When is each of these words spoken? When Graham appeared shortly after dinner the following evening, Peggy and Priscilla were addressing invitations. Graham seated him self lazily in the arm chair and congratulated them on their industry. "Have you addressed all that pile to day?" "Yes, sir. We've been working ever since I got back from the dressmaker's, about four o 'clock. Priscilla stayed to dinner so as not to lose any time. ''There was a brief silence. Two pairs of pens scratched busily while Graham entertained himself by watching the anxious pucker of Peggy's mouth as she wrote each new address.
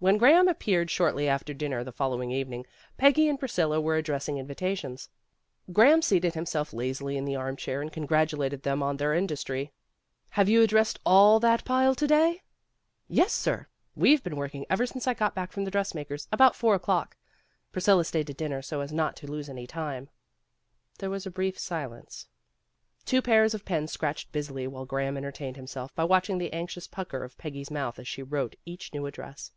When 0.00 0.16
Graham 0.16 0.46
appeared 0.46 0.92
shortly 0.92 1.28
after 1.28 1.52
dinner 1.52 1.82
the 1.82 1.90
following 1.90 2.30
evening, 2.30 2.66
Peggy 2.98 3.28
and 3.28 3.36
Priscilla 3.36 3.80
were 3.80 3.96
addressing 3.96 4.38
invitations. 4.38 5.08
Graham 5.72 6.02
seated 6.02 6.34
him 6.34 6.46
self 6.46 6.72
lazily 6.72 7.16
in 7.16 7.24
the 7.24 7.34
arm 7.34 7.56
chair 7.56 7.82
and 7.82 7.92
congratulated 7.92 8.62
them 8.62 8.80
on 8.80 8.98
their 8.98 9.12
industry. 9.12 9.72
"Have 10.28 10.48
you 10.48 10.62
addressed 10.62 11.00
all 11.04 11.40
that 11.40 11.64
pile 11.64 11.96
to 11.96 12.06
day?" 12.06 12.42
"Yes, 13.08 13.32
sir. 13.32 13.66
We've 13.96 14.22
been 14.22 14.36
working 14.36 14.66
ever 14.70 14.86
since 14.86 15.08
I 15.08 15.14
got 15.14 15.34
back 15.34 15.50
from 15.50 15.64
the 15.64 15.70
dressmaker's, 15.72 16.28
about 16.30 16.54
four 16.54 16.74
o 16.74 16.78
'clock. 16.78 17.16
Priscilla 17.72 18.04
stayed 18.04 18.28
to 18.28 18.32
dinner 18.34 18.62
so 18.62 18.80
as 18.82 18.92
not 18.92 19.16
to 19.16 19.26
lose 19.26 19.48
any 19.48 19.66
time. 19.66 20.10
''There 21.00 21.10
was 21.10 21.26
a 21.26 21.30
brief 21.32 21.58
silence. 21.58 22.28
Two 23.04 23.20
pairs 23.20 23.52
of 23.52 23.64
pens 23.64 23.90
scratched 23.90 24.30
busily 24.30 24.68
while 24.68 24.86
Graham 24.86 25.16
entertained 25.16 25.56
himself 25.56 25.92
by 25.96 26.04
watching 26.04 26.38
the 26.38 26.52
anxious 26.52 26.86
pucker 26.86 27.24
of 27.24 27.36
Peggy's 27.36 27.68
mouth 27.72 27.98
as 27.98 28.06
she 28.06 28.22
wrote 28.22 28.54
each 28.64 28.94
new 28.94 29.04
address. 29.04 29.50